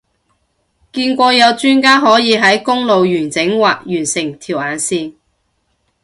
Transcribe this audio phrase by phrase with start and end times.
[0.91, 5.13] 見過有專家可以喺公路完整畫完成條眼線